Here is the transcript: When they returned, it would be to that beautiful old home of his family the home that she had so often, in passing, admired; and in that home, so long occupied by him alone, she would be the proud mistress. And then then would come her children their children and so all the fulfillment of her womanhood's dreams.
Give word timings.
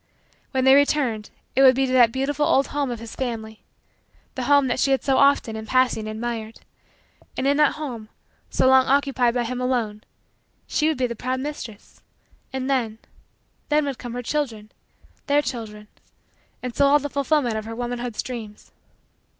When 0.49 0.63
they 0.63 0.73
returned, 0.73 1.29
it 1.55 1.61
would 1.61 1.75
be 1.75 1.85
to 1.85 1.91
that 1.93 2.11
beautiful 2.11 2.43
old 2.47 2.69
home 2.69 2.89
of 2.89 2.97
his 2.99 3.13
family 3.15 3.61
the 4.33 4.45
home 4.45 4.65
that 4.65 4.79
she 4.79 4.89
had 4.89 5.03
so 5.03 5.19
often, 5.19 5.55
in 5.55 5.67
passing, 5.67 6.07
admired; 6.07 6.61
and 7.37 7.45
in 7.45 7.57
that 7.57 7.73
home, 7.73 8.09
so 8.49 8.67
long 8.67 8.87
occupied 8.87 9.35
by 9.35 9.43
him 9.43 9.61
alone, 9.61 10.03
she 10.65 10.87
would 10.87 10.97
be 10.97 11.05
the 11.05 11.15
proud 11.15 11.39
mistress. 11.39 12.01
And 12.51 12.67
then 12.67 12.97
then 13.69 13.85
would 13.85 13.99
come 13.99 14.13
her 14.13 14.23
children 14.23 14.71
their 15.27 15.43
children 15.43 15.87
and 16.63 16.75
so 16.75 16.87
all 16.87 16.97
the 16.97 17.07
fulfillment 17.07 17.55
of 17.55 17.65
her 17.65 17.75
womanhood's 17.75 18.23
dreams. 18.23 18.71